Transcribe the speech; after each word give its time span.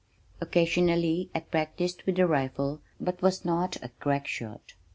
Occasionally 0.41 1.29
I 1.35 1.41
practiced 1.41 2.07
with 2.07 2.15
the 2.15 2.25
rifle 2.25 2.81
but 2.99 3.21
was 3.21 3.45
not 3.45 3.75
a 3.83 3.89
crack 3.99 4.25
shot. 4.25 4.73